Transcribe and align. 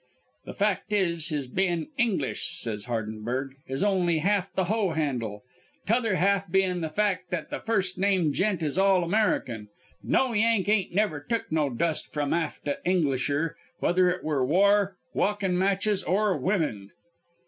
"'The 0.45 0.55
fact 0.55 0.91
o' 0.93 1.05
his 1.05 1.47
bein' 1.47 1.89
English,' 1.95 2.57
says 2.59 2.85
Hardenberg, 2.85 3.51
'is 3.67 3.83
only 3.83 4.17
half 4.17 4.51
the 4.53 4.63
hoe 4.63 4.93
handle. 4.93 5.43
'Tother 5.85 6.15
half 6.15 6.49
being 6.49 6.81
the 6.81 6.89
fact 6.89 7.29
that 7.29 7.51
the 7.51 7.59
first 7.59 7.99
named 7.99 8.33
gent 8.33 8.63
is 8.63 8.79
all 8.79 9.03
American. 9.03 9.67
No 10.01 10.33
Yank 10.33 10.67
ain't 10.67 10.91
never 10.95 11.19
took 11.19 11.51
no 11.51 11.69
dust 11.69 12.11
from 12.11 12.33
aft 12.33 12.67
a 12.67 12.79
Englisher, 12.83 13.55
whether 13.77 14.09
it 14.09 14.23
were 14.23 14.43
war, 14.43 14.97
walkin' 15.13 15.55
matches, 15.55 16.01
or 16.01 16.35
women.' 16.35 16.89